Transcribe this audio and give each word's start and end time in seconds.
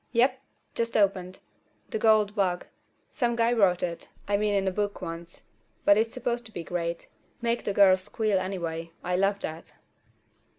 "Yup. 0.13 0.39
Just 0.73 0.97
opened. 0.97 1.37
The 1.89 1.99
Gold 1.99 2.33
Bug. 2.35 2.65
Some 3.11 3.35
guy 3.35 3.53
wrote 3.53 3.83
it—I 3.83 4.35
mean 4.35 4.55
in 4.55 4.67
a 4.67 4.71
book 4.71 4.99
once—but 4.99 5.95
it's 5.95 6.11
supposed 6.11 6.43
to 6.47 6.51
be 6.51 6.63
great. 6.63 7.07
Make 7.39 7.65
the 7.65 7.71
girls 7.73 8.01
squeal 8.01 8.39
anyway. 8.39 8.89
I 9.03 9.15
love 9.15 9.39
that." 9.41 9.73